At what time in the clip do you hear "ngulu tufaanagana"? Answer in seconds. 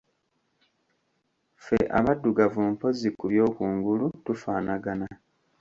3.75-5.07